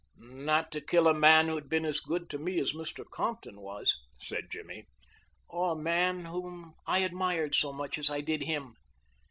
[0.17, 3.05] "Not to kill a man who had been as good to me as Mr.
[3.07, 4.87] Compton was," said Jimmy,
[5.47, 8.73] "or a man whom I admired so much as I did him.